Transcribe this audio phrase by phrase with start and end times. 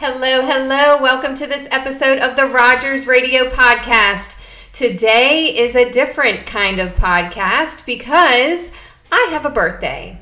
[0.00, 1.02] Hello, hello.
[1.02, 4.36] Welcome to this episode of the Rogers Radio Podcast.
[4.72, 8.70] Today is a different kind of podcast because
[9.10, 10.20] I have a birthday.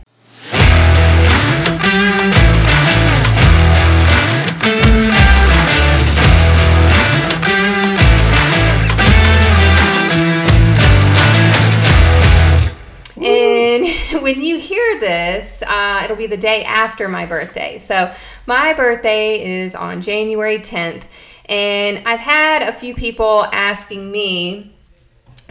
[14.26, 17.78] When you hear this, uh, it'll be the day after my birthday.
[17.78, 18.12] So,
[18.46, 21.04] my birthday is on January 10th,
[21.48, 24.74] and I've had a few people asking me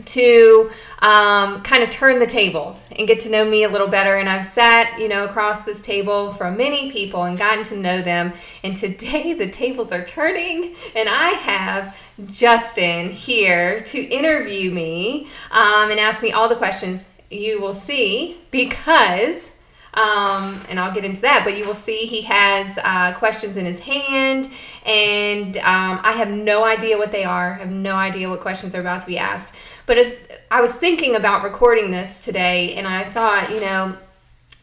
[0.03, 0.70] to
[1.00, 4.17] um, kind of turn the tables and get to know me a little better.
[4.17, 8.02] And I've sat, you know, across this table from many people and gotten to know
[8.02, 8.34] them.
[8.66, 11.95] And today the tables are turning, and I have
[12.26, 18.38] Justin here to interview me um, and ask me all the questions you will see
[18.52, 19.52] because.
[19.94, 23.66] Um, and I'll get into that, but you will see he has uh, questions in
[23.66, 24.50] his hand,
[24.86, 27.54] and um, I have no idea what they are.
[27.54, 29.54] I have no idea what questions are about to be asked.
[29.86, 30.14] But as
[30.52, 33.98] I was thinking about recording this today, and I thought, you know,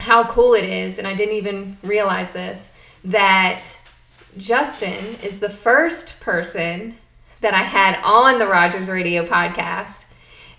[0.01, 2.69] how cool it is, and I didn't even realize this,
[3.05, 3.75] that
[4.37, 6.99] Justin is the first person
[7.41, 10.05] that I had on the Rogers Radio podcast.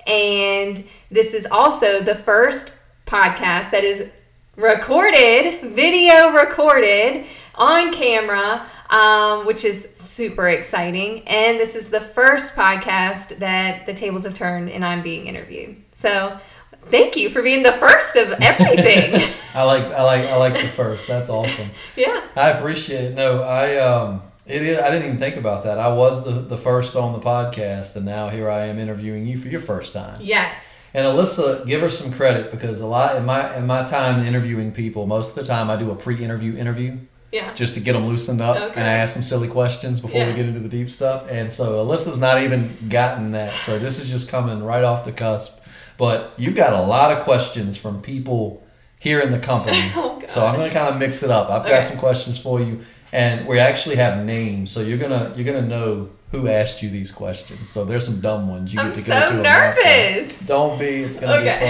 [0.07, 2.73] And this is also the first
[3.05, 4.09] podcast that is
[4.55, 11.27] recorded, video recorded on camera, um, which is super exciting.
[11.27, 15.77] And this is the first podcast that the tables have turned and I'm being interviewed.
[15.95, 16.39] So
[16.85, 19.33] thank you for being the first of everything.
[19.53, 21.07] I like I like I like the first.
[21.07, 21.69] That's awesome.
[21.95, 22.23] yeah.
[22.35, 23.15] I appreciate it.
[23.15, 25.77] No, I um it is, I didn't even think about that.
[25.77, 29.37] I was the, the first on the podcast, and now here I am interviewing you
[29.37, 30.19] for your first time.
[30.21, 30.85] Yes.
[30.93, 34.71] And Alyssa, give her some credit because a lot in my in my time interviewing
[34.71, 36.97] people, most of the time I do a pre-interview interview
[37.31, 37.51] Yeah.
[37.55, 38.79] just to get them loosened up, Okay.
[38.79, 40.27] and I ask them silly questions before Yeah.
[40.27, 41.23] we get into the deep stuff.
[41.31, 45.11] And so Alyssa's not even gotten that, so this is just coming right off the
[45.11, 45.57] cusp.
[45.97, 48.61] But you've got a lot of questions from people
[48.99, 51.49] here in the company, Oh, so I'm gonna kind of mix it up.
[51.49, 51.69] I've Okay.
[51.71, 52.81] got some questions for you,
[53.13, 57.11] and we actually have names, so you're gonna you're gonna know who asked you these
[57.11, 57.69] questions.
[57.69, 59.39] So there's some dumb ones you I'm get to go so through.
[59.39, 59.83] a mouthful.
[59.83, 60.39] nervous.
[60.39, 60.85] Don't be.
[60.85, 61.59] It's gonna Okay.
[61.59, 61.65] be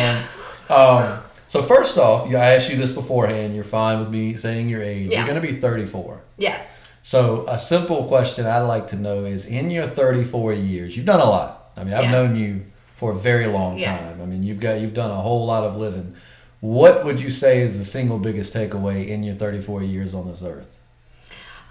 [0.76, 1.14] fun.
[1.14, 3.54] Um, so first off, you- I asked you this beforehand.
[3.54, 5.12] You're fine with me saying your age.
[5.12, 5.20] Yeah.
[5.20, 6.22] You're gonna be 34.
[6.38, 6.80] Yes.
[7.02, 11.20] So a simple question I'd like to know is: in your 34 years, you've done
[11.20, 11.72] a lot.
[11.76, 12.12] I mean, I've Yeah.
[12.12, 12.62] known you
[12.96, 13.98] for a very long Yeah.
[13.98, 14.20] time.
[14.22, 16.14] I mean, you've got you've done a whole lot of living.
[16.62, 20.42] What would you say is the single biggest takeaway in your 34 years on this
[20.42, 20.68] earth?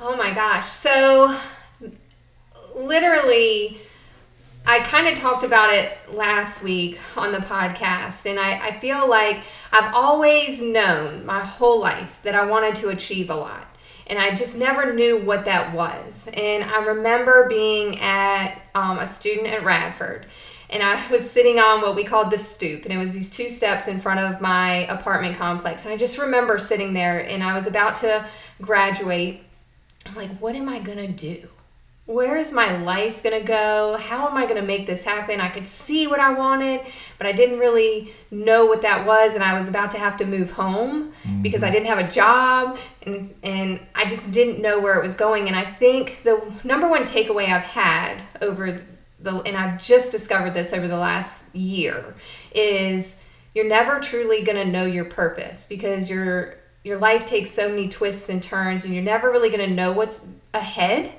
[0.05, 0.67] Oh my gosh.
[0.67, 1.39] So,
[2.75, 3.81] literally,
[4.67, 9.09] I kind of talked about it last week on the podcast, and I, I feel
[9.09, 13.65] like I've always known my whole life that I wanted to achieve a lot.
[14.09, 16.29] And I just never knew what that was.
[16.35, 20.27] And I remember being at um, a student at Radford,
[20.71, 23.49] and I was sitting on what we called the stoop, and it was these two
[23.49, 25.85] steps in front of my apartment complex.
[25.85, 28.27] And I just remember sitting there, and I was about to
[28.61, 29.45] graduate.
[30.13, 31.49] I'm like, what am I gonna do?
[32.05, 33.97] Where is my life gonna go?
[33.99, 35.41] How am I gonna make this happen?
[35.41, 36.83] I could see what I wanted,
[37.17, 40.27] but I didn't really know what that was, and I was about to have to
[40.27, 41.75] move home because I mm-hmm.
[41.75, 45.49] didn't have a job, and and I just didn't know where it was going.
[45.49, 48.77] And I think the number one takeaway I've had over
[49.21, 52.15] the and I've just discovered this over the last year
[52.55, 53.17] is
[53.55, 57.89] you're never truly going to know your purpose because your your life takes so many
[57.89, 60.21] twists and turns and you're never really going to know what's
[60.55, 61.13] ahead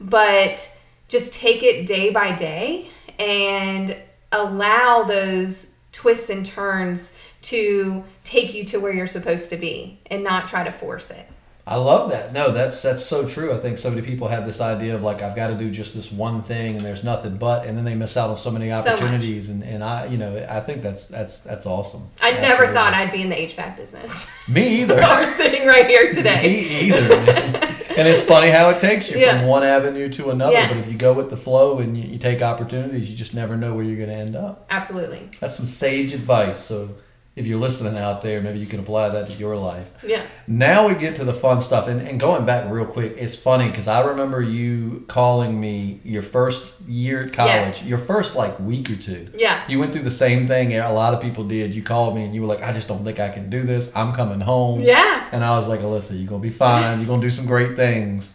[0.00, 0.70] but
[1.08, 2.88] just take it day by day
[3.18, 3.96] and
[4.32, 10.22] allow those twists and turns to take you to where you're supposed to be and
[10.22, 11.26] not try to force it
[11.66, 12.32] I love that.
[12.32, 13.52] No, that's that's so true.
[13.54, 15.94] I think so many people have this idea of like I've got to do just
[15.94, 18.72] this one thing and there's nothing but, and then they miss out on so many
[18.72, 19.48] opportunities.
[19.50, 22.08] and, and I, you know, I think that's that's that's awesome.
[22.20, 24.98] i never thought i'd be in the hvac business Me either.
[25.02, 27.14] or sitting right here today Me either.
[27.14, 29.38] and it's funny how it takes you Yeah.
[29.38, 30.52] from one avenue to another.
[30.54, 30.68] Yeah.
[30.68, 33.56] But if you go with the flow and you, you take opportunities, you just never
[33.56, 34.66] know where you're going to end up.
[34.70, 36.64] absolutely That's some sage advice.
[36.64, 36.88] So
[37.36, 39.86] if you're listening out there, maybe you can apply that to your life.
[40.02, 41.86] yeah Now we get to the fun stuff.
[41.86, 46.22] And, and going back real quick, it's funny because I remember you calling me your
[46.22, 47.82] first year at college, Yes.
[47.84, 49.26] your first like week or two.
[49.34, 51.72] yeah You went through the same thing a lot of people did.
[51.74, 53.90] You called me and you were like, I just don't think I can do this.
[53.94, 54.80] I'm coming home.
[54.80, 56.98] yeah And I was like, Alyssa, you're going to be fine.
[56.98, 58.32] You're going to do some great things.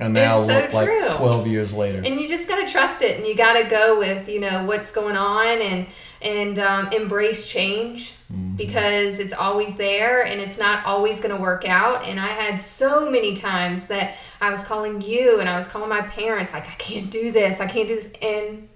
[0.00, 1.98] and now It's so look like 12 years later.
[2.04, 5.16] and you just gotta trust it and you gotta go with you know what's going
[5.16, 5.86] on and
[6.22, 8.56] and um, embrace change Mm-hmm.
[8.56, 12.04] because it's always there and it's not always gonna work out.
[12.04, 15.88] And i had so many times that i was calling you and i was calling
[15.88, 17.58] my parents like i can't do this.
[17.58, 18.10] I can't do this.
[18.20, 18.68] And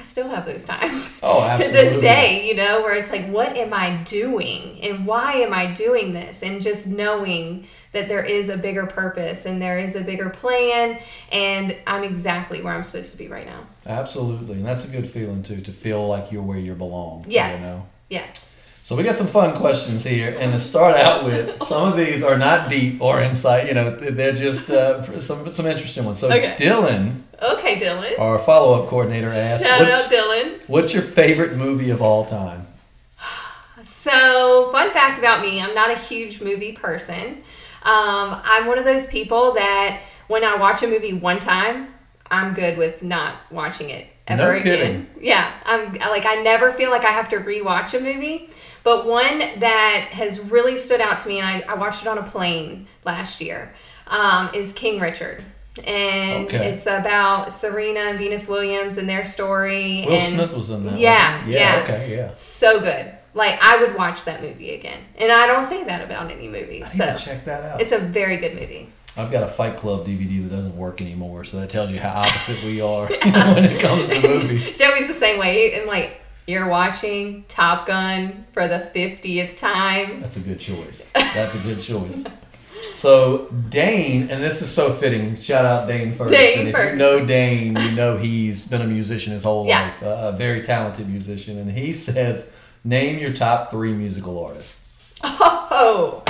[0.00, 3.54] i still have those times Oh, to this day, you know, where it's like, what
[3.56, 4.80] am I doing?
[4.82, 6.42] And why am I doing this?
[6.42, 10.98] And just knowing that there is a bigger purpose and there is a bigger plan,
[11.30, 13.66] and I'm exactly where I'm supposed to be right now.
[13.84, 14.54] Absolutely.
[14.54, 17.26] And that's a good feeling, too, to feel like you're where you belong.
[17.28, 17.60] Yes.
[17.60, 17.88] You know?
[18.08, 18.49] Yes.
[18.90, 22.24] So we got some fun questions here, and to start out with, some of these
[22.24, 23.68] are not deep or insight.
[23.68, 26.18] You know, they're just uh, some some interesting ones.
[26.18, 26.56] So Okay.
[26.58, 28.18] Dylan, Okay, Dylan.
[28.18, 30.60] our follow-up coordinator, asked, Shout out, Dylan.
[30.66, 32.66] "What's your favorite movie of all time?"
[33.84, 37.44] So, fun fact about me I'm not a huge movie person.
[37.84, 41.94] Um, I'm one of those people that when I watch a movie one time,
[42.28, 44.62] I'm good with not watching it ever No again.
[44.64, 45.06] kidding.
[45.20, 48.50] Yeah, I'm like I never feel like I have to rewatch a movie.
[48.82, 52.18] But one that has really stood out to me, and I, I watched it on
[52.18, 53.74] a plane last year,
[54.06, 55.44] um, is King Richard.
[55.84, 56.72] And Okay.
[56.72, 60.04] it's about Serena and Venus Williams and their story.
[60.06, 60.98] Will and Smith was in that.
[60.98, 61.80] Yeah, wasn't yeah.
[61.84, 62.32] Okay, yeah.
[62.32, 63.12] so good.
[63.34, 66.82] Like I would watch that movie again, and I don't say that about any movie.
[66.82, 67.80] I need So to check that out.
[67.80, 68.88] it's a very good movie.
[69.16, 72.10] I've got a Fight Club DVD that doesn't work anymore, so that tells you how
[72.22, 74.76] opposite we are when it comes to movies.
[74.76, 80.20] Joey's the same way, and like you're watching Top Gun for the fiftieth time.
[80.20, 81.10] That's a good choice.
[81.14, 82.24] That's a good choice.
[82.94, 85.34] So Dane, and this is so fitting.
[85.40, 86.32] Shout out Dane first.
[86.32, 89.86] Dane if you know Dane, you know he's been a musician his whole Yeah.
[89.86, 91.58] life, a very talented musician.
[91.58, 92.48] And he says,
[92.84, 96.22] "Name your top three musical artists." Oh,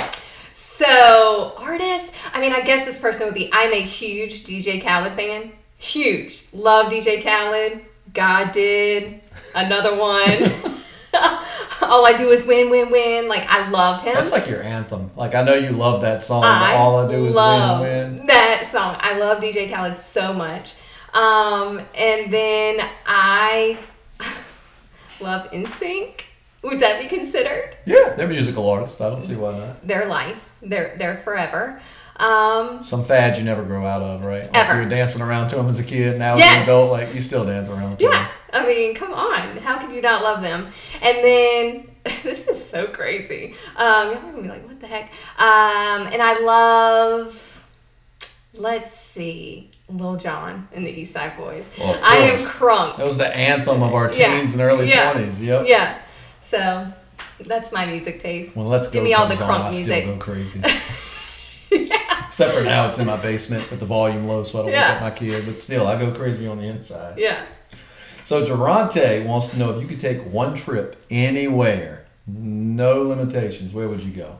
[0.51, 2.11] so artists.
[2.33, 3.49] I mean, I guess this person would be.
[3.51, 5.51] I'm a huge DJ Khaled fan.
[5.77, 6.43] Huge.
[6.53, 7.81] Love DJ Khaled.
[8.13, 9.21] God did.
[9.55, 10.81] Another one.
[11.81, 13.27] All I do is win, win, win.
[13.27, 14.13] Like I love him.
[14.13, 15.11] That's like your anthem.
[15.15, 18.25] Like I know you love that song, I all I do is love win, win.
[18.27, 18.95] that song.
[18.99, 20.73] I love DJ Khaled so much.
[21.13, 23.77] Um, and then I
[25.19, 26.21] love NSYNC.
[26.63, 29.01] Would that be considered Yeah, they're musical artists.
[29.01, 29.85] I don't see why not.
[29.85, 30.47] their life?
[30.61, 31.81] They're they're forever.
[32.17, 34.45] Um, Some fads you never grow out of, right?
[34.45, 34.79] Like Ever.
[34.79, 37.21] you were dancing around to them as a kid, now as an adult, like you
[37.21, 38.27] still dance around to yeah, them.
[38.53, 39.57] I mean, come on.
[39.57, 40.67] How could you not love them?
[41.01, 41.87] And then
[42.23, 43.55] this is so crazy.
[43.75, 45.11] Um, y'all are gonna be like, what the heck?
[45.37, 47.47] Um, and I love.
[48.53, 51.65] Let's see, Lil Jon and the East Side Boyz.
[51.79, 52.97] Well, I am crunk.
[52.97, 54.39] That was the anthem of our teens Yeah.
[54.51, 55.13] and early Yeah.
[55.13, 55.39] 20s.
[55.39, 55.63] Yep.
[55.67, 55.97] Yeah.
[56.41, 56.85] So
[57.45, 58.57] that's my music taste.
[58.57, 60.03] When Let's Go Give me all the on, crunk I music.
[60.03, 60.61] still go crazy.
[62.41, 64.93] Except for now, it's in my basement with the volume low, so I don't Yeah.
[64.93, 65.45] wake up my kid.
[65.45, 67.19] But still, I go crazy on the inside.
[67.19, 67.41] Yeah.
[68.25, 73.87] So Durante wants to know if you could take one trip anywhere, no limitations, where
[73.87, 74.37] would you go?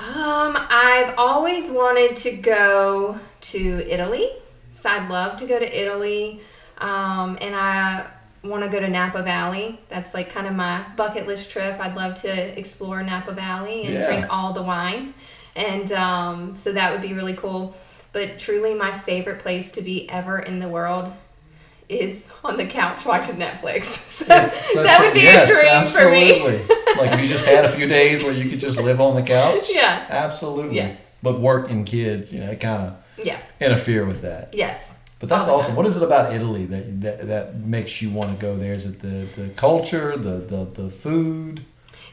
[0.00, 4.28] Um, I've always wanted to go to Italy.
[4.72, 6.40] So I'd love to go to Italy.
[6.78, 8.06] Um, and I
[8.42, 9.78] want to go to Napa Valley.
[9.88, 11.78] That's like kind of my bucket list trip.
[11.78, 14.06] I'd love to explore Napa Valley and Yeah.
[14.06, 15.14] drink all the wine.
[15.56, 17.74] And um, so that would be really cool.
[18.12, 21.12] But truly, my favorite place to be ever in the world
[21.88, 23.98] is on the couch watching Netflix.
[24.70, 26.40] So that would be yes, a dream for me.
[26.96, 29.22] like if you just had a few days where you could just live on the
[29.22, 29.66] couch.
[29.68, 30.06] Yeah.
[30.08, 30.76] Absolutely.
[30.76, 31.10] Yes.
[31.22, 33.40] But work and kids, you know, kind of Yeah.
[33.60, 34.54] interfere with that.
[34.54, 34.94] Yes.
[35.18, 35.70] But that's awesome.
[35.70, 35.76] time.
[35.76, 38.72] What is it about Italy that that, that makes you want to go there?
[38.74, 41.64] Is it the, the culture, the, the the food?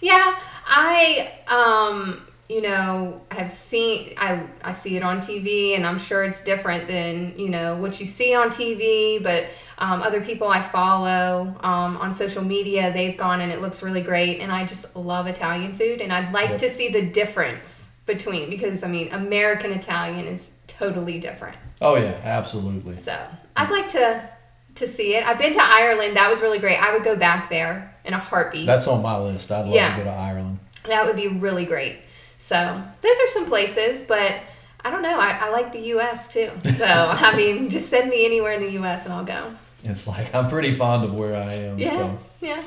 [0.01, 5.99] Yeah, I um you know have seen I I see it on TV and I'm
[5.99, 9.45] sure it's different than you know what you see on TV, but
[9.79, 14.01] um, other people I follow um, on social media they've gone and it looks really
[14.01, 16.59] great and I just love Italian food and I'd like Yep.
[16.59, 21.57] to see the difference between because I mean American Italian is totally different.
[21.81, 22.93] Oh yeah, absolutely.
[22.93, 23.17] So
[23.57, 24.29] I'd like to
[24.75, 25.25] to see it.
[25.27, 26.15] I've been to Ireland.
[26.15, 26.77] That was really great.
[26.77, 28.67] I would go back there in a heartbeat.
[28.67, 29.51] That's on my list.
[29.51, 29.97] I'd love Yeah.
[29.97, 30.59] to go to Ireland.
[30.87, 31.97] That would be really great.
[32.47, 34.35] So those are some places, but
[34.85, 35.19] I don't know.
[35.19, 36.29] I, I like the U.S.
[36.29, 36.49] too.
[36.75, 39.03] So I mean, just send me anywhere in the U.S.
[39.03, 39.53] and I'll go.
[39.83, 41.77] It's like I'm pretty fond of where I am.
[41.77, 42.17] Yeah, So.
[42.39, 42.61] yeah.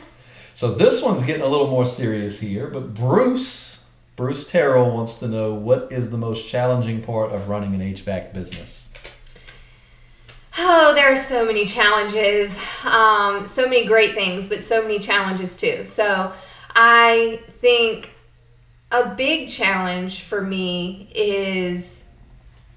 [0.54, 3.82] so this one's getting a little more serious here, but Bruce
[4.16, 8.34] Bruce Terrell wants to know what is the most challenging part of running an HVAC
[8.34, 8.90] business.
[10.58, 15.56] Oh, there are so many challenges, um, so many great things, but so many challenges
[15.56, 15.84] too.
[15.86, 16.34] So
[16.74, 18.10] I think
[18.90, 22.04] a big challenge for me is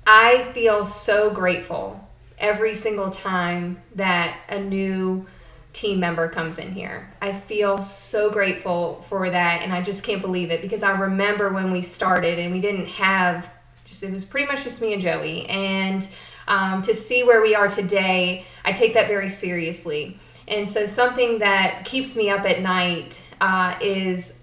[0.05, 1.99] I feel so grateful
[2.37, 5.25] every single time that a new
[5.71, 7.11] team member comes in here.
[7.21, 11.49] I feel so grateful for that and I just can't believe it because I remember
[11.51, 13.49] when we started and we didn't have
[13.85, 16.07] just it was pretty much just me and Joey and
[16.47, 20.19] um, to see where we are today, I take that very seriously.
[20.47, 24.33] And so something that keeps me up at night uh, is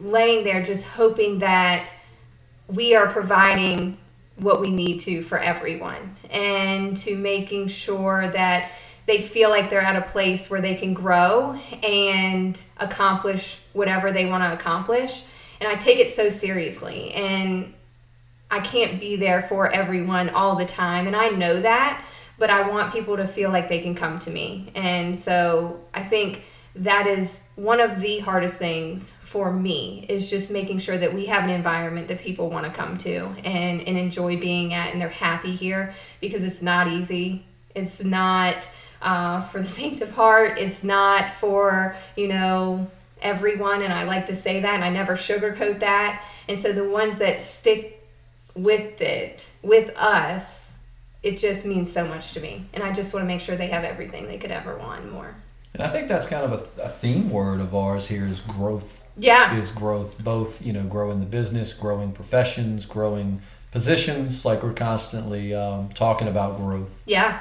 [0.00, 1.92] laying there just hoping that
[2.68, 3.96] we are providing
[4.36, 8.70] what we need to for everyone and to making sure that
[9.06, 14.26] they feel like they're at a place where they can grow and accomplish whatever they
[14.26, 15.22] want to accomplish.
[15.60, 17.10] And I take it so seriously.
[17.12, 17.72] And
[18.50, 21.06] I can't be there for everyone all the time.
[21.06, 22.04] And I know that,
[22.38, 24.70] but I want people to feel like they can come to me.
[24.74, 26.42] And so I think
[26.76, 31.26] that is one of the hardest things for me is just making sure that we
[31.26, 35.00] have an environment that people want to come to and, and enjoy being at and
[35.00, 37.44] they're happy here because it's not easy.
[37.74, 38.68] It's not
[39.02, 40.56] uh, for the faint of heart.
[40.56, 42.88] It's not for, you know,
[43.20, 43.82] everyone.
[43.82, 46.24] And I like to say that and I never sugarcoat that.
[46.48, 48.06] And so the ones that stick
[48.54, 50.74] with it, with us,
[51.24, 52.66] it just means so much to me.
[52.72, 55.34] And I just want to make sure they have everything they could ever want more.
[55.74, 59.04] And I think that's kind of a, a theme word of ours here is growth.
[59.16, 59.56] Yeah.
[59.56, 65.54] Is growth both, you know, growing the business, growing professions, growing positions, like we're constantly
[65.54, 67.02] um, talking about growth.
[67.04, 67.40] Yeah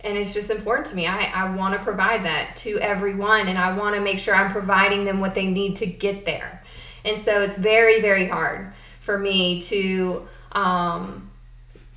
[0.00, 1.06] and it's just important to me.
[1.06, 4.50] I, I want to provide that to everyone, and I want to make sure I'm
[4.50, 6.62] providing them what they need to get there.
[7.04, 11.30] And so it's very, very hard for me to um,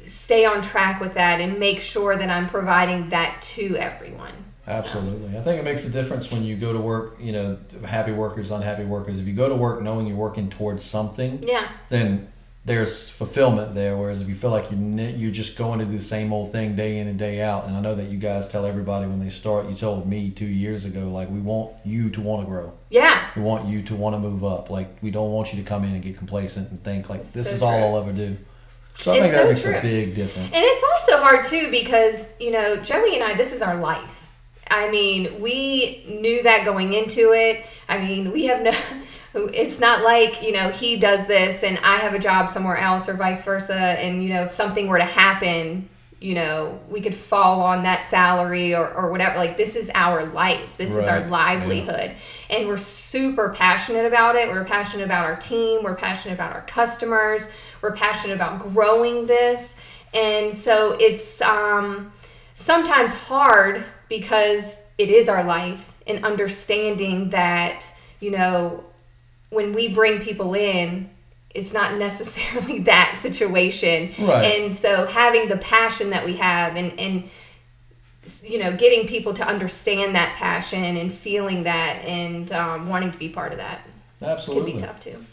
[0.06, 4.34] stay on track with that and make sure that I'm providing that to everyone.
[4.68, 5.38] Absolutely.
[5.38, 8.52] I think it makes a difference when you go to work, you know, happy workers,
[8.52, 9.20] unhappy workers.
[9.20, 11.70] If you go to work knowing you're working towards something, yeah.
[11.90, 12.32] then
[12.64, 13.98] there's fulfillment there.
[13.98, 16.76] Whereas if you feel like you're, you're just going to do the same old thing
[16.76, 19.32] day in and day out, and I know that you guys tell everybody when they
[19.32, 19.68] start.
[19.68, 22.72] You told me two years ago, like we want you to want to grow.
[22.90, 23.30] Yeah.
[23.36, 24.70] We want you to want to move up.
[24.70, 27.48] Like we don't want you to come in and get complacent and think like this
[27.48, 27.68] so is true.
[27.68, 28.38] all I'll ever do.
[28.98, 29.76] So I it's think that so makes true.
[29.76, 30.54] a big difference.
[30.54, 34.21] And it's also hard too because you know Joey and I, this is our life.
[34.72, 37.66] I mean, we knew that going into it.
[37.88, 38.72] I mean, we have no
[39.34, 43.08] it's not like you know he does this and i have a job somewhere else
[43.08, 43.76] or vice versa.
[43.76, 45.88] And you know if something were to happen
[46.20, 49.38] you know we could fall on that salary or, or whatever.
[49.38, 50.78] Like this is our life.
[50.78, 51.30] This is our Right.
[51.30, 52.12] livelihood.
[52.50, 54.48] And we're super passionate about it.
[54.48, 55.84] We're passionate about our team.
[55.84, 57.50] We're passionate about our customers.
[57.82, 59.76] We're passionate about growing this.
[60.14, 62.12] And so it's um,
[62.54, 67.90] sometimes hard because it is our life and understanding that
[68.20, 68.84] you know
[69.50, 71.10] when we bring people in,
[71.56, 74.14] it's not necessarily that situation.
[74.20, 74.44] Right.
[74.44, 77.30] And so having the passion that we have and, and
[78.44, 83.18] you know, getting people to understand that passion and feeling that and um, wanting to
[83.18, 83.82] be part of that
[84.22, 84.72] Absolutely.
[84.72, 85.26] can be tough too.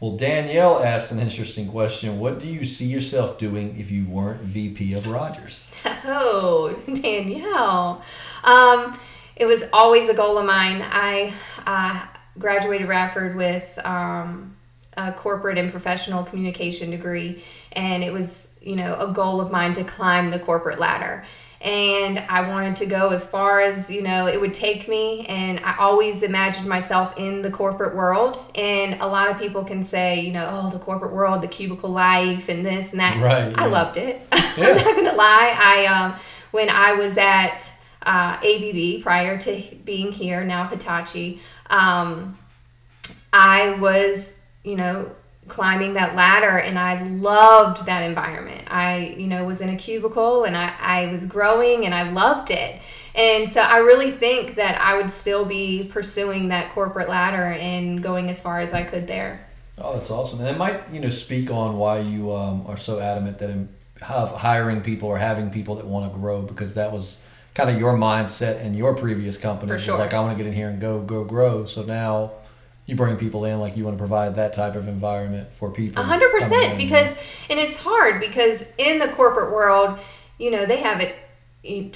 [0.00, 2.18] Well, Danielle asked an interesting question.
[2.18, 5.70] What do you see yourself doing if you weren't VP of Rogers?
[6.02, 8.02] Oh, Danielle.
[8.42, 8.98] Um,
[9.36, 10.82] it was always a goal of mine.
[10.82, 11.34] I
[11.66, 12.06] uh,
[12.38, 14.56] graduated Radford with um,
[14.96, 19.74] a corporate and professional communication degree, and it was, you know, a goal of mine
[19.74, 21.26] to climb the corporate ladder.
[21.60, 25.26] And I wanted to go as far as, you know, it would take me.
[25.26, 28.42] And I always imagined myself in the corporate world.
[28.54, 31.90] And a lot of people can say, you know, oh, the corporate world, the cubicle
[31.90, 33.22] life, and this and that.
[33.22, 33.72] Right, I yeah.
[33.72, 34.26] loved it.
[34.56, 34.70] Yeah.
[34.70, 35.54] I'm not gonna lie.
[35.56, 36.16] I um,
[36.50, 42.36] when I was at uh, ABB prior to being here, now Hitachi, um,
[43.32, 45.12] I was, you know,
[45.50, 48.62] climbing that ladder and I loved that environment.
[48.68, 52.50] I, you know, was in a cubicle and I, I was growing and I loved
[52.50, 52.80] it.
[53.14, 58.02] And so I really think that I would still be pursuing that corporate ladder and
[58.02, 59.46] going as far as I could there.
[59.78, 60.40] Oh, that's awesome.
[60.40, 63.68] And it might, you know, speak on why you um, are so adamant that in
[64.02, 67.18] have hiring people or having people that want to grow because that was
[67.54, 69.68] kind of your mindset in your previous company.
[69.68, 69.98] For It was sure.
[69.98, 71.66] like I want to get in here and go, go, grow.
[71.66, 72.32] So now
[72.90, 76.02] you bring people in like you want to provide that type of environment for people.
[76.02, 76.78] A hundred coming percent in.
[76.78, 77.14] because
[77.48, 79.98] and it's hard because in the corporate world,
[80.38, 81.14] you know, they have it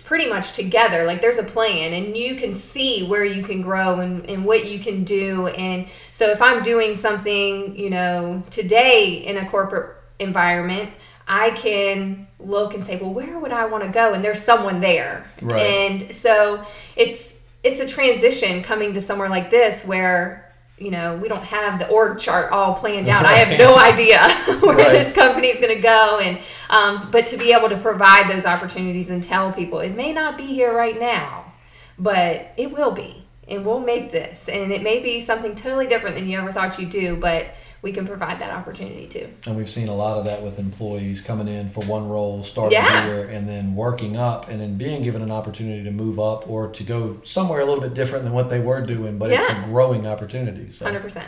[0.05, 1.05] pretty much together.
[1.05, 4.67] Like there's a plan and you can see where you can grow and, and what
[4.67, 5.49] you can do.
[5.49, 10.91] And so if I'm doing something, you know, today in a corporate environment,
[11.27, 14.13] I can look and say, well, where would I want to go?
[14.13, 15.27] And there's someone there.
[15.41, 15.61] Right.
[15.61, 16.65] And so
[16.97, 21.78] it's it's a transition coming to somewhere like this where you know we don't have
[21.78, 23.25] the org chart all planned out.
[23.25, 24.28] I have no idea
[24.61, 24.90] where Right.
[24.90, 26.38] this company is going to go, and
[26.71, 30.37] Um, but to be able to provide those opportunities and tell people it may not
[30.37, 31.52] be here right now,
[31.99, 33.23] but it will be.
[33.47, 34.49] And we'll make this.
[34.49, 37.47] And it may be something totally different than you ever thought you'd do, but
[37.85, 39.29] we can provide that opportunity too.
[39.47, 42.73] And we've seen a lot of that with employees coming in for one role, starting
[42.73, 43.05] Yeah.
[43.05, 46.69] here, and then working up, and then being given an opportunity to move up or
[46.69, 49.19] to go somewhere a little bit different than what they were doing.
[49.19, 50.71] But it's a growing opportunity.
[50.71, 50.87] So.
[50.87, 51.25] 100%.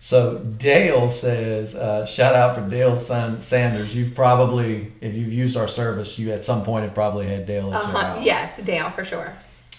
[0.00, 3.94] So Dale says, uh, shout out for Dale San- Sanders.
[3.94, 7.72] You've probably, if you've used our service, you at some point have probably had Dale
[7.72, 8.18] Uh-huh.
[8.20, 9.32] Yes, Dale, for sure.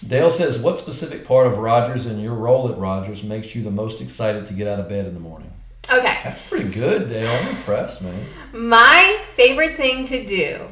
[0.08, 3.70] Dale says, what specific part of Rogers and your role at Rogers makes you the
[3.70, 5.50] most excited to get out of bed in the morning?
[5.90, 6.18] Okay.
[6.24, 7.28] That's pretty good, Dale.
[7.28, 8.24] I'm impressed, man.
[8.52, 10.68] My favorite thing to do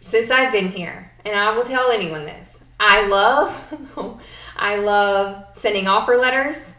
[0.00, 4.20] since I've been here, and I will tell anyone this, I love
[4.56, 6.72] I love sending offer letters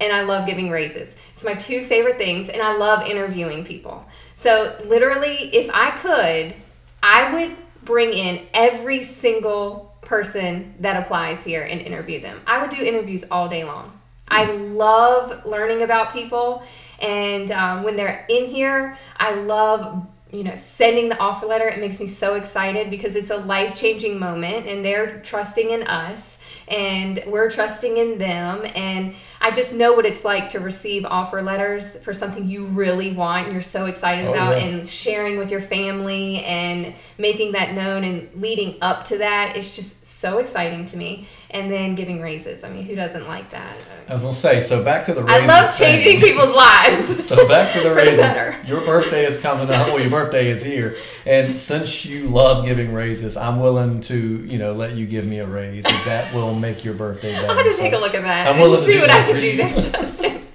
[0.00, 1.16] and I love giving raises.
[1.32, 4.04] It's my two favorite things and I love interviewing people.
[4.34, 6.54] So literally if I could,
[7.02, 12.40] I would bring in every single person that applies here and interview them.
[12.46, 13.98] I would do interviews all day long.
[14.28, 16.62] I love learning about people,
[16.98, 21.68] and um, when they're in here, I love you know sending the offer letter.
[21.68, 25.82] It makes me so excited because it's a life changing moment, and they're trusting in
[25.84, 26.38] us,
[26.70, 31.40] and we're trusting in them, and I just know what it's like to receive offer
[31.42, 34.64] letters for something you really want and you're so excited Oh, about, yeah.
[34.66, 39.56] and sharing with your family and making that known and leading up to that.
[39.56, 41.26] It's just so exciting to me.
[41.50, 42.62] And then giving raises.
[42.62, 43.74] I mean, who doesn't like that?
[44.06, 45.48] I was gonna say, so back to the I raises.
[45.48, 46.00] love thing.
[46.02, 47.24] changing people's lives.
[47.28, 48.18] So back to the raises.
[48.18, 48.54] better.
[48.66, 49.86] Your birthday is coming up.
[49.86, 54.58] Well, your birthday is here, and since you love giving raises, I'm willing to, you
[54.58, 57.48] know, let you give me a raise if that will make your birthday better.
[57.48, 59.00] I'll have to So- take a look at that I'm and willing to see do
[59.00, 60.46] what I can do there, Justin.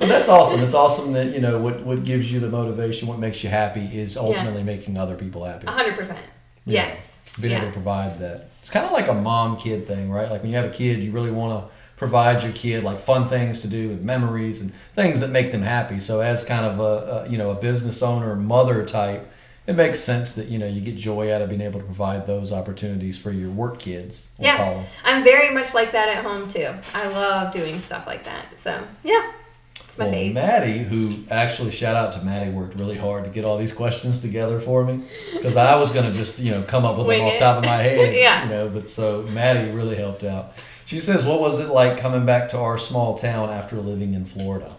[0.00, 0.60] Well, that's awesome.
[0.62, 3.84] It's awesome that you know what what gives you the motivation, what makes you happy,
[3.86, 5.66] is ultimately making other people happy.
[5.66, 6.18] A hundred percent.
[6.64, 6.88] Yeah.
[6.88, 7.18] Yes.
[7.40, 8.48] Being able to provide that.
[8.60, 10.30] It's kind of like a mom kid thing, right?
[10.30, 13.28] Like when you have a kid, you really want to provide your kid like fun
[13.28, 15.98] things to do with memories and things that make them happy.
[16.00, 16.82] So as kind of a,
[17.26, 19.30] a you know a business owner, mother type,
[19.66, 22.26] it makes sense that you know you get joy out of being able to provide
[22.26, 24.28] those opportunities for your work kids.
[24.38, 24.56] We'll Yeah.
[24.56, 24.84] call them.
[25.04, 26.68] I'm very much like that at home too.
[26.94, 28.46] I love doing stuff like that.
[28.56, 29.30] So yeah,
[29.76, 30.32] it's my Well, fave.
[30.34, 34.20] Maddie, who actually shout out to Maddie, worked really hard to get all these questions
[34.20, 37.28] together for me because I was gonna just you know come up with Wing them
[37.28, 37.38] off it.
[37.38, 38.44] top of my head, Yeah.
[38.44, 40.54] You know, but so Maddie really helped out.
[40.86, 44.24] She says, "What was it like coming back to our small town after living in
[44.26, 44.74] Florida?"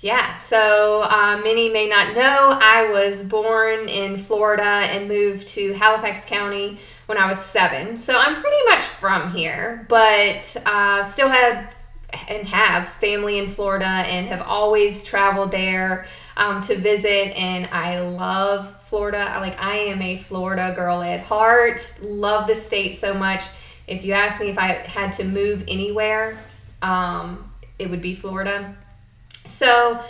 [0.00, 5.72] Yeah, so uh, many may not know I was born in Florida and moved to
[5.72, 7.96] Halifax County when I was seven.
[7.96, 11.74] So I'm pretty much from here, but uh, still have
[12.28, 16.06] and have family in Florida and have always traveled there
[16.36, 17.36] um, to visit.
[17.36, 19.18] And I love Florida.
[19.18, 21.92] I- Like I am a Florida girl at heart.
[22.00, 23.42] Love the state so much.
[23.88, 26.38] If you ask me if I had to move anywhere,
[26.82, 28.76] um, it would be Florida.
[29.48, 30.00] So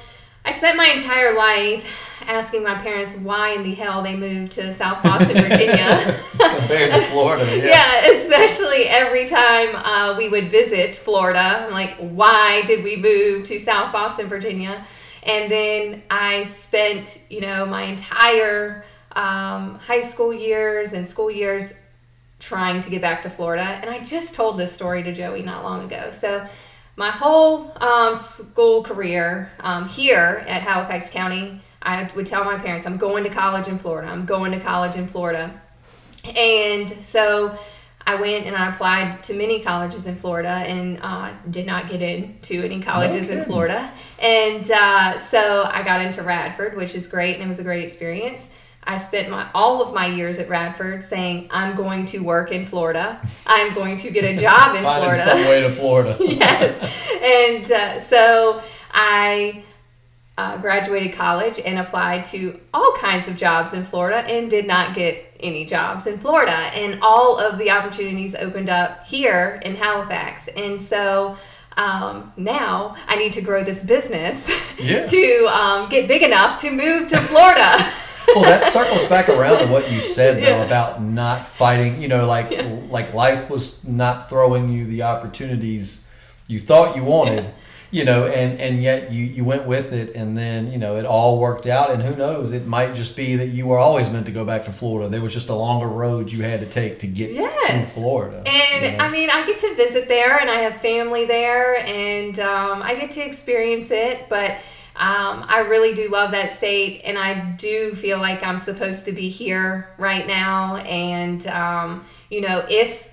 [0.45, 1.91] I spent my entire life
[2.23, 6.21] asking my parents why in the hell they moved to South Boston, Virginia.
[6.39, 8.03] Compared to Florida, yeah.
[8.03, 11.65] yeah, especially every time uh, we would visit Florida.
[11.67, 14.87] I'm like, why did we move to South Boston, Virginia?
[15.23, 21.75] And then I spent, you know, my entire um, high school years and school years
[22.41, 23.63] trying to get back to Florida.
[23.63, 26.11] And I just told this story to Joey not long ago.
[26.13, 26.47] So,
[26.99, 32.87] my whole um, school career um, here at Halifax County, I would tell my parents,
[32.87, 34.11] I'm going to college in Florida.
[34.11, 35.61] I'm going to college in Florida.
[36.37, 37.57] And so
[38.05, 42.03] I went and I applied to many colleges in Florida and uh, did not get
[42.03, 43.45] into any colleges in.
[43.45, 43.93] Florida.
[44.19, 47.85] And uh, so I got into Radford, which is great and it was a great
[47.85, 48.51] experience.
[48.85, 52.65] I spent my all of my years at Radford saying I'm going to work in
[52.65, 53.21] Florida.
[53.47, 56.17] I'm going to get a job in Florida some way to Florida.
[56.21, 56.81] yes.
[57.23, 58.63] And uh, so
[58.93, 59.63] I
[60.39, 64.95] uh, graduated college and applied to all kinds of jobs in Florida and did not
[64.95, 66.53] get any jobs in Florida.
[66.53, 70.49] And all of the opportunities opened up here in Halifax.
[70.49, 71.37] And so
[71.77, 75.05] um, now I need to grow this business Yeah.
[75.07, 77.93] to um, get big enough to move to Florida.
[78.35, 80.65] Well, that circles back around to what you said though Yeah.
[80.65, 82.01] about not fighting.
[82.01, 82.67] You know, like Yeah.
[82.91, 86.01] like life was not throwing you the opportunities
[86.47, 87.49] you thought you wanted.
[87.91, 91.07] You know, and and yet you you went with it, and then you know it
[91.07, 91.91] all worked out.
[91.91, 92.53] And who knows?
[92.53, 95.09] It might just be that you were always meant to go back to Florida.
[95.09, 98.43] There was just a longer road you had to take to get to Florida.
[98.47, 99.05] And you know?
[99.05, 102.95] I mean, I get to visit there and I have family there and um, I
[102.95, 104.29] get to experience it.
[104.29, 104.59] But
[104.99, 109.13] um, I really do love that state, and I do feel like I'm supposed to
[109.13, 110.77] be here right now.
[110.79, 113.07] And, um, you know, if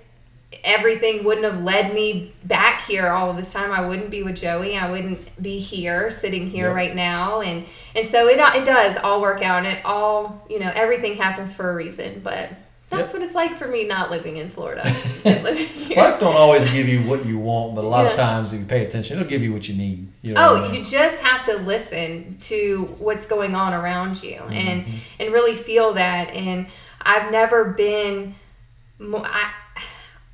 [0.63, 4.35] everything wouldn't have led me back here all of this time, I wouldn't be with
[4.35, 4.75] Joey.
[4.75, 6.75] I wouldn't be here, sitting here Yep.
[6.75, 7.41] right now.
[7.41, 11.15] And, and so it, it does all work out, and it all, you know, everything
[11.15, 12.19] happens for a reason.
[12.23, 12.49] But
[12.89, 14.83] that's what it's like for me not living in Florida.
[15.25, 15.67] living.
[15.97, 18.65] Life don't always give you what you want, but a lot of times if you
[18.65, 20.07] pay attention, it'll give you what you need.
[20.21, 20.75] You know Oh, I mean?
[20.79, 24.97] you just have to listen to what's going on around you and Mm-hmm.
[25.19, 26.29] and really feel that.
[26.29, 26.67] And
[27.01, 28.35] I've never been
[28.99, 29.23] more.
[29.25, 29.51] I,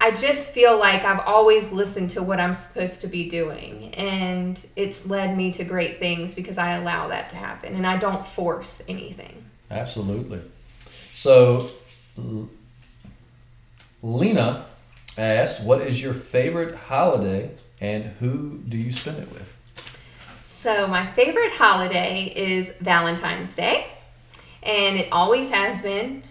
[0.04, 4.60] I just feel like I've always listened to what I'm supposed to be doing, and
[4.76, 8.26] it's led me to great things because I allow that to happen, and I don't
[8.26, 9.44] force anything.
[9.70, 10.42] Absolutely.
[11.14, 11.70] So,
[12.20, 12.48] Mm.
[14.04, 14.66] Lena
[15.18, 19.54] asked, "What is your favorite holiday, and who do you spend it with?"
[20.48, 23.88] So, my favorite holiday is Valentine's Day,
[24.64, 26.24] and it always has been.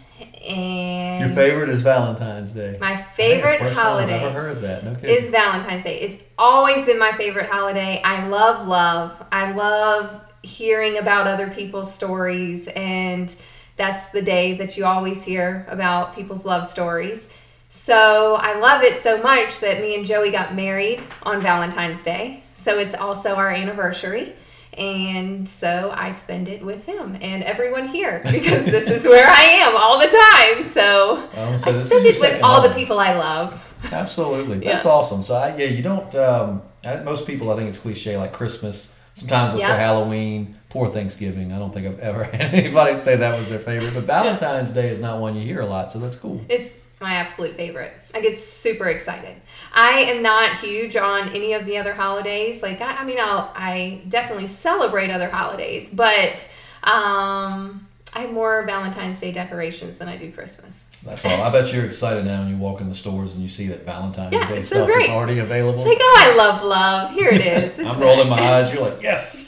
[0.47, 2.77] And Your favorite is Valentine's Day.
[2.81, 4.85] My I think the favorite holiday I've heard that.
[4.85, 5.17] No kidding.
[5.17, 5.99] is Valentine's Day.
[6.01, 8.03] It's always been my favorite holiday.
[8.05, 9.23] I love love.
[9.33, 13.35] I love hearing about other people's stories, and
[13.81, 17.31] that's the day that you always hear about people's love stories.
[17.71, 22.43] So I love it so much that me and Joey got married on Valentine's Day.
[22.53, 24.35] So it's also our anniversary.
[24.77, 29.45] And so I spend it with him and everyone here because this is where I
[29.65, 30.63] am all the time.
[30.63, 33.63] So Oh, so I spend it with all the people I love.
[33.91, 34.75] Absolutely, Yeah.
[34.75, 35.23] that's awesome.
[35.23, 36.15] So, I, yeah, you don't.
[36.15, 38.93] Um, I, most people, I think it's cliche, like Christmas.
[39.15, 39.75] Sometimes say Yeah.
[39.77, 41.53] Halloween, poor Thanksgiving.
[41.53, 43.93] I don't think I've ever had anybody say that was their favorite.
[43.93, 46.41] But Valentine's Day is not one you hear a lot, so that's cool.
[46.49, 47.93] It's my absolute favorite.
[48.15, 49.37] I get super excited.
[49.73, 52.63] I am not huge on any of the other holidays.
[52.63, 56.49] Like I, I mean, I'll I definitely celebrate other holidays, but
[56.85, 60.85] um, I have more Valentine's Day decorations than I do Christmas.
[61.03, 61.41] That's all.
[61.41, 63.87] I bet you're excited now when you walk in the stores and you see that
[63.87, 65.81] Valentine's Yeah, Day so stuff is already available.
[65.81, 67.13] It's like, oh, I love love.
[67.13, 67.79] Here it is.
[67.87, 68.73] I'm rolling my eyes.
[68.73, 69.40] You're like, yes.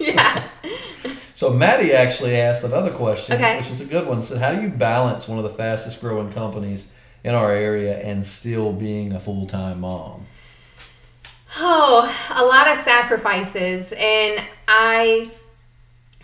[1.42, 3.56] So Maddie actually asked another question, Okay.
[3.58, 4.22] which is a good one.
[4.22, 6.86] Said, how do you balance one of the fastest growing companies
[7.24, 10.24] in our area and still being a full time mom?
[11.58, 13.92] Oh, a lot of sacrifices.
[13.98, 15.32] And I,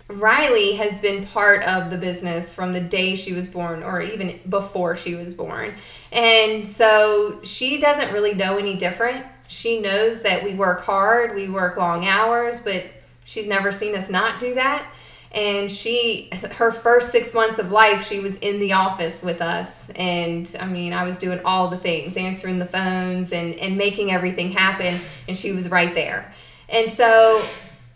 [0.07, 4.39] Riley has been part of the business from the day she was born or even
[4.47, 5.73] before she was born.
[6.13, 9.25] And so she doesn't really know any different.
[9.49, 12.85] She knows that we work hard, we work long hours, but
[13.25, 14.89] she's never seen us not do that.
[15.31, 19.89] And she, her first six months of life, she was in the office with us.
[19.91, 24.11] And I mean, I was doing all the things, answering the phones and, and making
[24.11, 24.99] everything happen.
[25.27, 26.33] And she was right there.
[26.67, 27.45] And so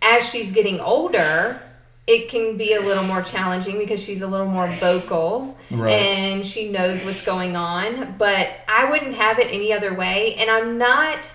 [0.04, 1.60] as she's getting older,
[2.06, 5.91] it can be a little more challenging because she's a little more vocal Right.
[5.91, 8.15] and she knows what's going on.
[8.19, 10.36] But I wouldn't have it any other way.
[10.36, 11.32] And I'm not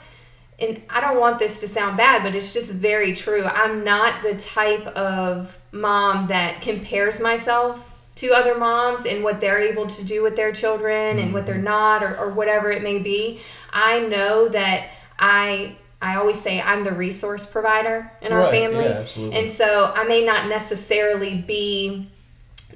[0.59, 3.44] and I don't want this to sound bad, but it's just very true.
[3.44, 7.85] I'm not the type of mom that compares myself
[8.16, 11.55] to other moms and what they're able to do with their children and what they're
[11.55, 11.64] mm-hmm.
[11.64, 13.40] not or, or whatever it may be.
[13.73, 18.85] I know that I I always say I'm the resource provider in our Right, family.
[18.85, 19.38] yeah.
[19.38, 22.09] And so I may not necessarily be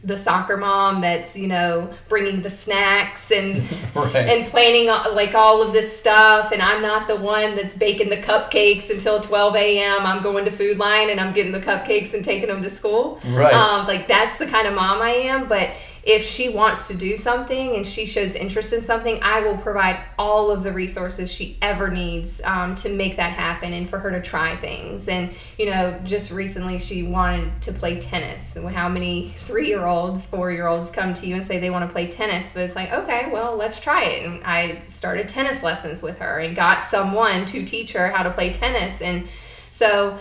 [0.04, 3.62] the soccer mom that's, you know, bringing the snacks and
[3.94, 4.16] Right.
[4.16, 8.08] and planning uh, like all of this stuff and i'm not the one that's baking
[8.08, 12.14] the cupcakes until 12 a.m i'm going to Food Lion and i'm getting the cupcakes
[12.14, 13.52] and taking them to school Right.
[13.52, 15.70] um, like that's the kind of mom i am but
[16.02, 20.02] if she wants to do something and she shows interest in something i will provide
[20.18, 24.10] all of the resources she ever needs um, to make that happen and for her
[24.10, 25.08] to try things.
[25.08, 28.56] And you know just recently she wanted to play tennis.
[28.72, 31.88] How many three year olds four year olds come to you and say they want
[31.88, 32.52] to play tennis?
[32.52, 34.24] But it's like okay well let's try it.
[34.24, 38.30] And i started tennis lessons with her and got someone to teach her how to
[38.30, 39.00] play tennis.
[39.00, 39.28] And
[39.70, 40.18] so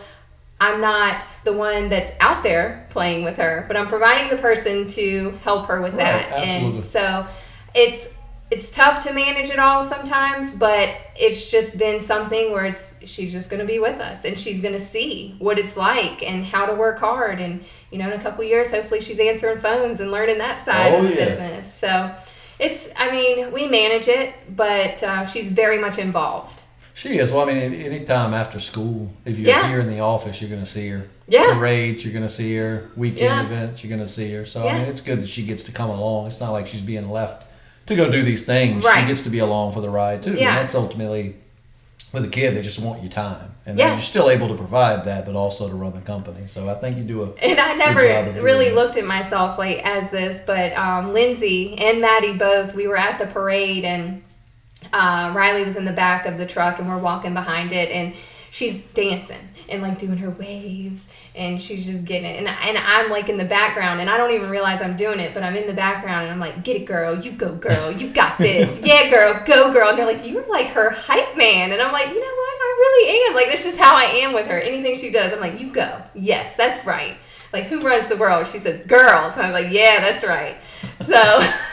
[0.61, 4.87] I'm not the one that's out there playing with her, but I'm providing the person
[4.89, 6.31] to help her with Right, that.
[6.31, 6.77] absolutely.
[6.77, 7.27] And so
[7.75, 8.07] it's
[8.51, 13.31] it's tough to manage it all sometimes, but it's just been something where it's she's
[13.31, 16.45] just going to be with us and she's going to see what it's like and
[16.45, 20.01] how to work hard and you know in a couple years hopefully she's answering phones
[20.01, 21.25] and learning that side Oh, of the yeah.
[21.25, 21.73] business.
[21.73, 22.13] So
[22.59, 26.60] it's I mean, we manage it, but uh, she's very much involved.
[27.01, 27.31] She is.
[27.31, 29.67] Well, I mean, anytime after school, if you're Yeah.
[29.67, 31.07] here in the office, you're going to see her.
[31.27, 31.55] Yeah.
[31.55, 32.91] Parades, you're going to see her.
[32.95, 33.43] Weekend Yeah.
[33.43, 34.45] events, you're going to see her.
[34.45, 34.75] So, Yeah.
[34.75, 36.27] I mean, it's good that she gets to come along.
[36.27, 37.47] It's not like she's being left
[37.87, 38.85] to go do these things.
[38.85, 39.01] Right.
[39.01, 40.33] She gets to be along for the ride, too.
[40.33, 40.49] Yeah.
[40.49, 41.37] And that's ultimately
[42.13, 43.93] with a kid, they just want your time, and Yeah.
[43.93, 46.41] you're still able to provide that, but also to run the company.
[46.45, 48.01] So I think you do a And I never
[48.43, 52.97] really looked at myself like as this, but um, Lindsay and Maddie both, we were
[52.97, 54.21] at the parade and
[54.93, 58.13] uh, Riley was in the back of the truck and we're walking behind it and
[58.51, 62.37] she's dancing and like doing her waves and she's just getting it.
[62.37, 65.33] And, and I'm like in the background and I don't even realize I'm doing it,
[65.33, 67.17] but I'm in the background and I'm like, get it, girl.
[67.17, 67.91] You go, girl.
[67.91, 68.81] You got this.
[68.83, 69.41] yeah, girl.
[69.45, 69.89] Go, girl.
[69.89, 71.71] And they're like, you're like her hype man.
[71.71, 72.57] And I'm like, you know what?
[72.61, 73.35] I really am.
[73.35, 74.59] Like, this is how I am with her.
[74.59, 76.01] Anything she does, I'm like, you go.
[76.13, 77.15] Yes, that's right.
[77.53, 78.47] Like, who runs the world?
[78.47, 79.35] She says, girls.
[79.35, 80.57] And I'm like, yeah, that's right.
[81.05, 81.49] So.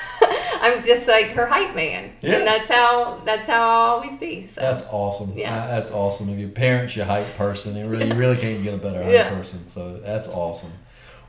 [0.77, 2.35] I'm just like her hype man, Yeah.
[2.39, 4.47] and that's how that's how I'll always be.
[4.47, 5.33] So That's awesome.
[5.37, 5.55] Yeah.
[5.55, 6.29] Uh, that's awesome.
[6.29, 9.13] If your parents your hype person, you really you really can't get a better hype
[9.13, 9.31] Yeah.
[9.31, 9.67] person.
[9.69, 10.73] So that's awesome.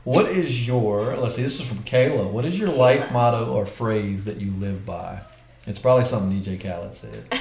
[0.04, 2.30] What is your let's see, this is from Kayla.
[2.30, 5.20] What is your life motto or phrase that you live by?
[5.66, 7.24] It's probably something DJ Khaled said.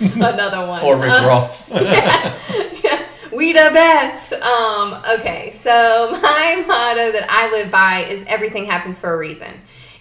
[0.00, 0.82] another one.
[0.84, 1.70] Or Rick Uh, Ross.
[1.70, 4.32] yeah, we the best.
[4.32, 9.52] Um, okay, so my motto that I live by is everything happens for a reason.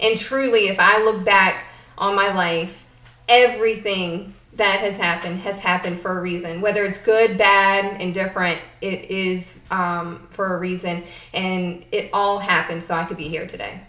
[0.02, 1.66] And truly, if I look back
[1.98, 2.86] on my life,
[3.30, 6.62] everything that has happened has happened for a reason.
[6.62, 11.04] Whether it's good, bad, indifferent, it is um, for a reason.
[11.34, 13.80] And it all happened so I could be here today.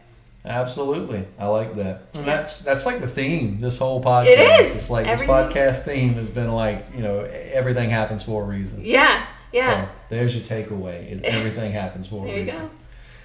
[0.44, 1.24] Absolutely.
[1.38, 2.02] I like that.
[2.14, 4.26] And that's that's like the theme, this whole podcast.
[4.26, 4.74] It is.
[4.74, 8.46] It's like Everything- this podcast theme has been like, you know, everything happens for a
[8.46, 8.84] reason.
[8.84, 9.84] Yeah, yeah.
[9.86, 11.20] So there's your takeaway.
[11.24, 12.60] Everything happens for a there you reason.
[12.60, 12.70] go.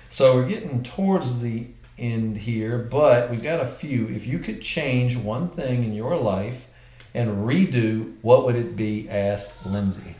[0.09, 1.65] So we're getting towards the
[1.97, 4.07] end here, but we've got a few.
[4.07, 6.67] If you could change one thing in your life
[7.13, 9.09] and redo, what would it be?
[9.09, 10.15] Asked Lindsay.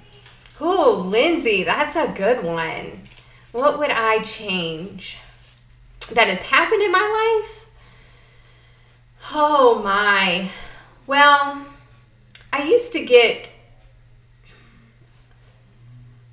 [0.62, 3.02] Ooh, Lindsay, that's a good one.
[3.52, 5.18] What would I change
[6.12, 7.66] that has happened in my life?
[9.34, 10.50] Oh my.
[11.06, 11.66] Well,
[12.52, 13.52] I used to get.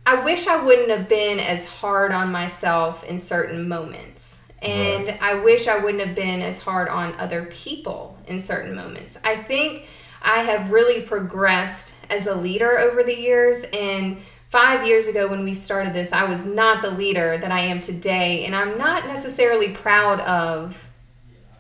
[0.07, 4.34] I wish I wouldn't have been as hard on myself in certain moments.
[4.65, 9.19] And I wish I wouldn't have been as hard on other people in certain moments.
[9.25, 9.87] I think
[10.23, 13.65] I have really progressed as a leader over the years.
[13.73, 17.61] And five years ago, when we started this, I was not the leader that I
[17.61, 18.47] am today.
[18.47, 20.89] And I'm not necessarily proud of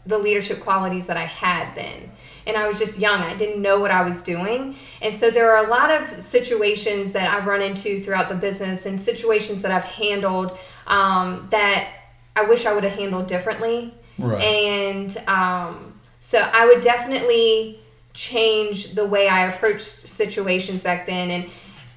[0.06, 2.10] the leadership qualities that I had then.
[2.46, 3.22] And I was just young.
[3.22, 4.76] I didn't know what I was doing.
[5.00, 8.84] And so there are a lot of situations that I've run into throughout the business
[8.84, 12.03] and situations that I've handled um, that
[12.36, 13.94] I wish I would have handled differently.
[14.18, 14.42] Right.
[14.42, 17.80] And um, so I would definitely
[18.12, 21.30] change the way I approached situations back then.
[21.30, 21.50] And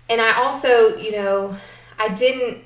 [0.10, 1.58] and I also, you know,
[2.00, 2.64] I didn't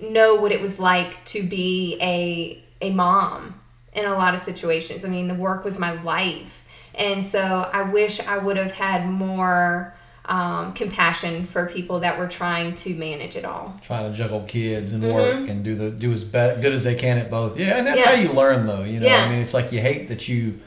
[0.00, 3.60] know what it was like to be a a mom
[3.92, 5.04] in a lot of situations.
[5.04, 9.08] I mean, the work was my life, and so I wish I would have had
[9.08, 9.94] more
[10.32, 13.78] um, compassion for people that were trying to manage it all.
[13.82, 15.12] Trying to juggle kids and Mhm.
[15.14, 16.30] work and do the do as be-
[16.62, 17.58] good as they can at both.
[17.58, 18.06] Yeah, and that's Yeah.
[18.14, 18.82] how you learn, though.
[18.82, 19.24] You know, Yeah.
[19.24, 20.58] I mean, it's like you hate that you,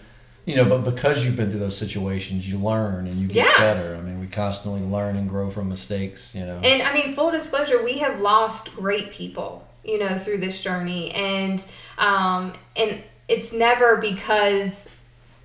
[0.45, 3.57] you know, but because you've been through those situations, you learn and you get Yeah.
[3.57, 3.97] better.
[3.99, 6.33] I mean, we constantly learn and grow from mistakes.
[6.35, 6.59] You know.
[6.63, 11.09] And I mean, full disclosure, we have lost great people, you know, through this journey,
[11.11, 11.65] and
[11.97, 14.87] um, and it's never because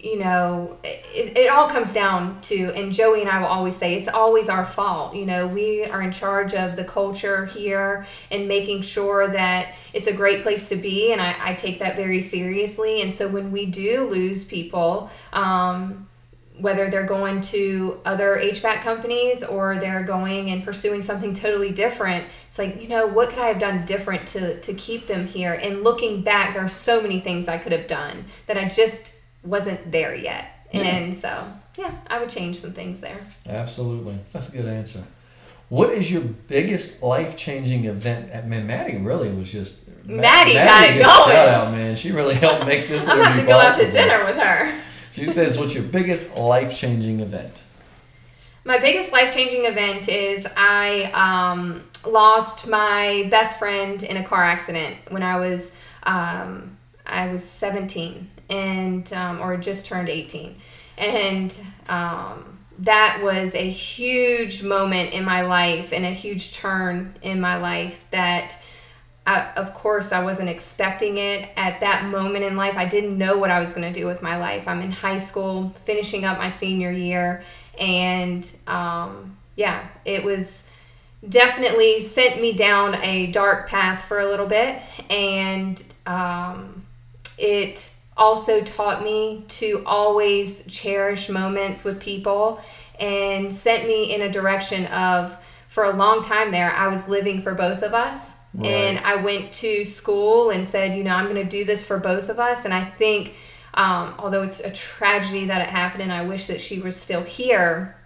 [0.02, 3.94] you know it, it all comes down to and joey and i will always say
[3.94, 8.48] it's always our fault you know we are in charge of the culture here and
[8.48, 12.20] making sure that it's a great place to be and i, I take that very
[12.20, 16.06] seriously and so when we do lose people um,
[16.58, 22.26] whether they're going to other HVAC companies or they're going and pursuing something totally different.
[22.46, 25.54] It's like, you know, what could I have done different to, to keep them here?
[25.54, 29.10] And looking back, there are so many things I could have done that I just
[29.44, 30.66] wasn't there yet.
[30.72, 30.82] Yeah.
[30.82, 33.18] And so, yeah, I would change some things there.
[33.46, 34.18] Absolutely.
[34.32, 35.02] That's a good answer.
[35.68, 38.34] What is your biggest life changing event?
[38.34, 39.78] I mean, Maddie really was just.
[40.04, 41.04] Ma- Maddie got it going.
[41.04, 41.94] Shout out, man.
[41.94, 43.06] She really helped make this.
[43.08, 44.80] I'm have to go out to dinner with her.
[45.12, 47.62] She says, "What's your biggest life changing event?"
[48.64, 54.44] My biggest life changing event is I um, lost my best friend in a car
[54.44, 55.70] accident when I was
[56.02, 56.76] um,
[57.06, 60.56] I was 17 and um, or just turned 18,
[60.98, 61.58] and
[61.88, 67.56] um, that was a huge moment in my life and a huge turn in my
[67.56, 68.56] life that.
[69.26, 72.78] I, of course, I wasn't expecting it at that moment in life.
[72.78, 74.66] I didn't know what I was going to do with my life.
[74.66, 77.44] I'm in high school, finishing up my senior year,
[77.78, 80.64] and um, yeah, it was
[81.28, 86.86] definitely sent me down a dark path for a little bit, and um,
[87.38, 92.62] it also taught me to always cherish moments with people
[93.00, 95.36] and sent me in a direction of
[95.68, 98.32] for a long time there I was living for both of us.
[98.52, 98.68] Right.
[98.68, 101.98] And I went to school and said, you know, I'm going to do this for
[101.98, 102.64] both of us.
[102.64, 103.36] And I think,
[103.74, 107.22] um, although it's a tragedy that it happened, and I wish that she was still
[107.22, 107.96] here,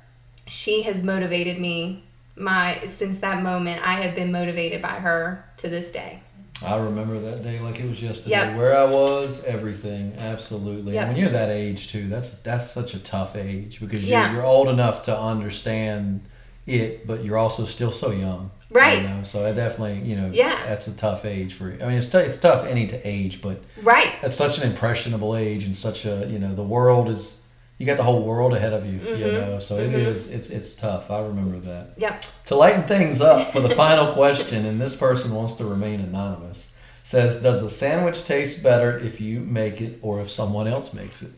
[0.46, 2.04] she has motivated me.
[2.36, 6.23] My since that moment, I have been motivated by her to this day.
[6.62, 8.30] I remember that day like it was yesterday.
[8.30, 8.56] Yep.
[8.56, 10.94] Where I was, everything, absolutely.
[10.94, 11.02] Yep.
[11.02, 14.32] And when you're that age too, that's that's such a tough age because you're, Yeah.
[14.32, 16.20] you're old enough to understand
[16.66, 18.50] it, but you're also still so young.
[18.70, 19.02] Right.
[19.02, 19.22] You know?
[19.24, 20.64] So I definitely, you know, Yeah.
[20.66, 21.70] that's a tough age for.
[21.70, 21.78] You.
[21.82, 24.12] I mean, it's t- it's tough any to age, but Right.
[24.22, 27.34] that's such an impressionable age and such a you know the world is
[27.78, 28.98] you got the whole world ahead of you.
[29.00, 29.32] You Mhm.
[29.50, 29.94] know, so it Mhm.
[30.06, 31.10] is it's it's tough.
[31.10, 31.94] I remember that.
[31.98, 32.24] Yep.
[32.46, 36.70] To lighten things up for the final question, and this person wants to remain anonymous,
[37.02, 41.22] says, "Does a sandwich taste better if you make it or if someone else makes
[41.22, 41.30] it,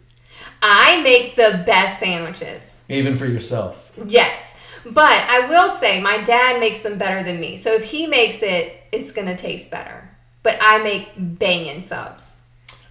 [0.62, 2.78] I make the best sandwiches.
[2.88, 4.54] even for yourself?" Yes.
[4.84, 7.56] But I will say my dad makes them better than me.
[7.56, 10.08] So if he makes it, it's going to taste better.
[10.44, 12.34] But I make banging subs.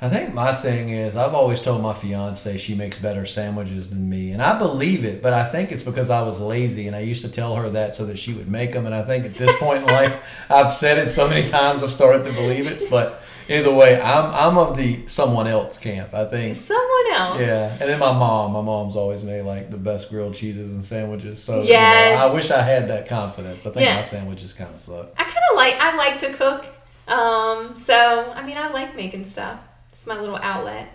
[0.02, 4.10] I think my thing is I've always told my fiance she makes better sandwiches than
[4.10, 5.22] me, and I believe it.
[5.22, 7.96] But I think it's because I was lazy, and I used to tell her that
[7.96, 8.86] so that she would make them.
[8.86, 10.14] And I think at this point in life,
[10.50, 12.90] I've said it so many times I started to believe it.
[12.90, 16.14] But either way, I'm I'm of the someone else camp.
[16.14, 17.40] I think Someone else.
[17.40, 18.52] Yeah, and then my mom.
[18.52, 21.42] My mom's always made like the best grilled cheeses and sandwiches.
[21.42, 23.66] So you know, I wish I had that confidence.
[23.66, 23.96] I think Yeah.
[23.96, 25.14] my sandwiches kind of suck.
[25.18, 26.66] I kind of like I like to cook.
[27.08, 29.58] Um, so I mean I like making stuff.
[29.96, 30.90] It's my little outlet.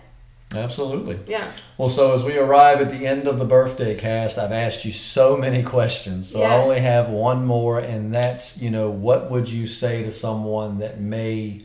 [0.53, 1.17] Absolutely.
[1.27, 1.51] Yeah.
[1.79, 4.91] Well, so as we arrive at the end of the birthday cast, I've asked you
[4.91, 6.29] so many questions.
[6.29, 10.11] So I only have one more, and that's you know what would you say to
[10.11, 11.63] someone that may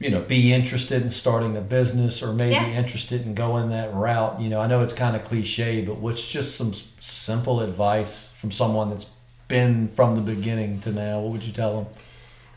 [0.00, 2.70] you know be interested in starting a business or maybe Yeah.
[2.70, 6.24] interested in going that route you know i know it's kind of cliche but what's
[6.24, 9.06] just some simple advice from someone that's
[9.48, 11.86] been from the beginning to now what would you tell them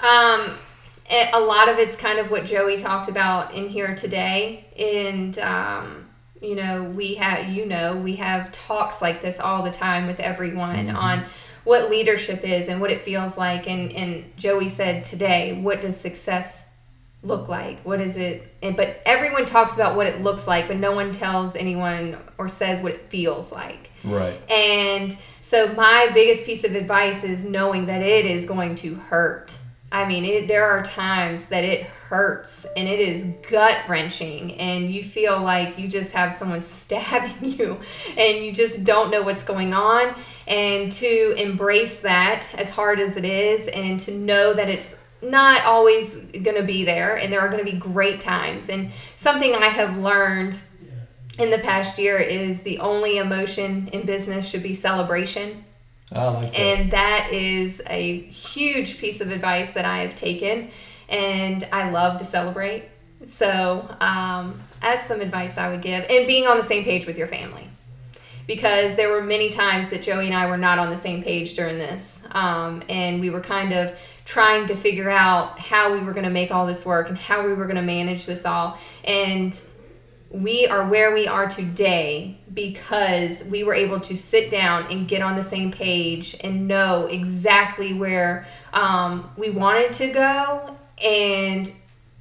[0.07, 0.57] Um,
[1.11, 5.37] a a lot of it's kind of what Joey talked about in here today, and
[5.39, 6.09] um,
[6.41, 10.19] you know we have you know we have talks like this all the time with
[10.19, 11.25] everyone on
[11.63, 15.99] what leadership is and what it feels like, and and Joey said today, what does
[15.99, 16.65] success
[17.23, 17.83] look like?
[17.83, 18.51] What is it?
[18.63, 22.47] And but everyone talks about what it looks like, but no one tells anyone or
[22.47, 23.91] says what it feels like.
[24.03, 28.95] right And so my biggest piece of advice is knowing that it is going to
[28.95, 29.57] hurt.
[29.91, 34.93] I mean, it, there are times that it hurts and it is gut wrenching, and
[34.93, 37.79] you feel like you just have someone stabbing you
[38.17, 40.15] and you just don't know what's going on.
[40.47, 45.63] And to embrace that as hard as it is, and to know that it's not
[45.65, 48.69] always going to be there, and there are going to be great times.
[48.69, 50.57] And something I have learned
[51.39, 55.63] in the past year is the only emotion in business should be celebration.
[56.11, 60.69] That And that is a huge piece of advice that I have taken.
[61.09, 62.85] And I love to celebrate.
[63.25, 66.05] So um, that's some advice I would give.
[66.09, 67.67] And being on the same page with your family.
[68.47, 71.53] Because there were many times that Joey and I were not on the same page
[71.53, 72.21] during this.
[72.31, 73.93] Um, and we were kind of
[74.25, 77.45] trying to figure out how we were going to make all this work and how
[77.45, 78.77] we were going to manage this all.
[79.03, 79.59] And
[80.31, 85.21] we are where we are today because we were able to sit down and get
[85.21, 91.71] on the same page and know exactly where um, we wanted to go and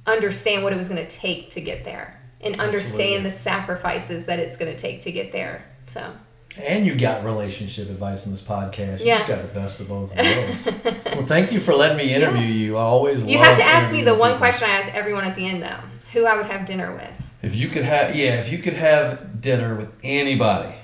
[0.05, 3.29] understand what it was going to take to get there and understand Absolutely.
[3.29, 5.63] the sacrifices that it's going to take to get there.
[5.85, 6.13] So,
[6.57, 9.19] and you got relationship advice on this podcast you Yeah.
[9.19, 10.65] just got the best of both worlds
[11.05, 14.01] well thank you for letting me interview you i always you have to ask me
[14.01, 15.79] the one question I ask everyone at the end, though
[16.11, 17.20] who I would have dinner with.
[17.41, 20.75] If you could have, yeah, if you could have dinner with anybody,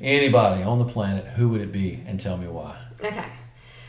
[0.00, 2.76] anybody on the planet, who would it be, and tell me why?
[3.02, 3.26] Okay.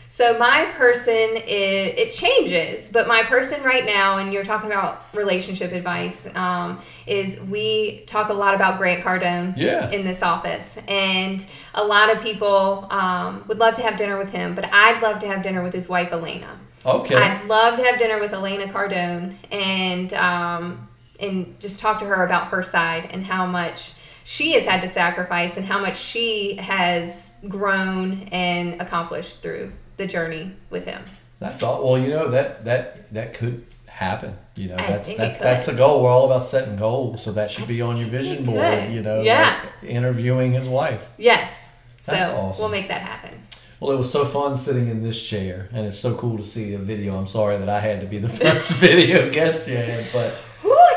[0.08, 5.02] So my person is it changes, but my person right now, and you're talking about
[5.14, 9.90] relationship advice, um, is we talk a lot about Grant Cardone Yeah.
[9.90, 14.30] in this office, and a lot of people um, would love to have dinner with
[14.30, 16.56] him, but I'd love to have dinner with his wife Elena.
[16.86, 17.16] Okay.
[17.16, 20.88] I'd love to have dinner with Elena Cardone and um,
[21.20, 23.92] and just talk to her about her side and how much
[24.24, 30.06] she has had to sacrifice and how much she has grown and accomplished through the
[30.06, 31.02] journey with him.
[31.38, 31.84] That's all.
[31.88, 34.36] Well, you know that that that could happen.
[34.56, 36.02] You know, I that's that's that's a goal.
[36.02, 38.90] We're all about setting goals, so that should be on your vision board.
[38.90, 39.60] You know, Yeah.
[39.82, 41.06] like interviewing his wife.
[41.18, 41.70] Yes.
[42.04, 42.62] That's so awesome.
[42.62, 43.42] we'll make that happen.
[43.80, 46.72] Well, it was so fun sitting in this chair, and it's so cool to see
[46.72, 47.18] a video.
[47.18, 50.34] I'm sorry that I had to be the first video guest had, but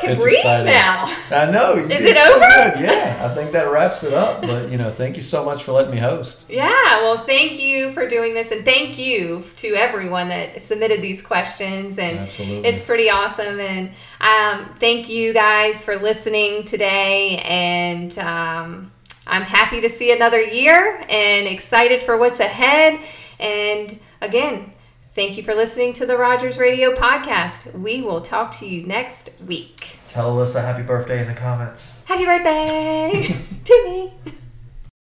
[0.02, 0.66] can It's breathe exciting.
[0.68, 1.06] now.
[1.32, 1.76] I know.
[1.76, 2.40] you Is did it so over?
[2.40, 2.84] good.
[2.84, 4.42] Yeah, I think that wraps it up.
[4.42, 6.46] But you know, thank you so much for letting me host.
[6.50, 11.22] Yeah, well, thank you for doing this, and thank you to everyone that submitted these
[11.22, 11.98] questions.
[12.00, 12.68] And Absolutely.
[12.70, 13.60] it's pretty awesome.
[13.60, 13.92] And
[14.22, 17.38] um, thank you guys for listening today.
[17.38, 18.92] And um,
[19.28, 23.00] I'm happy to see another year and excited for what's ahead.
[23.40, 24.74] And again,
[25.16, 27.74] thank you for listening to the Rogers Radio podcast.
[27.80, 29.98] We will talk to you next week.
[30.08, 31.92] Tell Alyssa happy birthday in the comments.
[32.06, 34.12] Happy birthday to